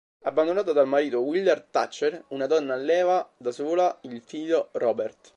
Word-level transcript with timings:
Abbandonata 0.23 0.73
dal 0.73 0.87
marito 0.87 1.19
Willard 1.19 1.67
Thatcher, 1.69 2.23
una 2.29 2.47
donna 2.47 2.73
alleva 2.73 3.29
da 3.37 3.51
sola 3.51 3.95
il 4.01 4.19
figlio 4.25 4.69
Robert. 4.71 5.29